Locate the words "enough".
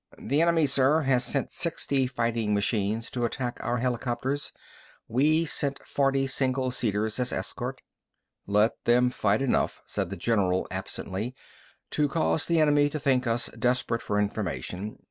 9.43-9.79